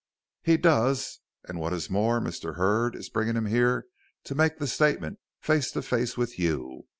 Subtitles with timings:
[0.41, 2.55] "He does, and what is more, Mr.
[2.55, 3.85] Hurd is bringing him here
[4.23, 6.87] to make the statement, face to face with you.